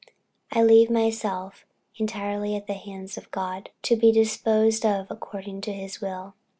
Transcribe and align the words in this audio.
I 0.51 0.63
leave 0.63 0.89
myself 0.89 1.63
entirely 1.95 2.55
in 2.55 2.63
the 2.65 2.73
hands 2.73 3.19
of 3.19 3.29
God, 3.29 3.69
to 3.83 3.95
be 3.95 4.11
disposed 4.11 4.83
of 4.83 5.05
according 5.11 5.61
to 5.61 5.73
his 5.73 5.97
holy 5.97 6.11
will." 6.11 6.33